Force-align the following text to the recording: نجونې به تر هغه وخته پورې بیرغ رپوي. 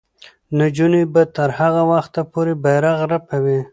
نجونې 0.57 1.03
به 1.13 1.21
تر 1.35 1.49
هغه 1.59 1.81
وخته 1.91 2.21
پورې 2.31 2.53
بیرغ 2.63 2.99
رپوي. 3.11 3.59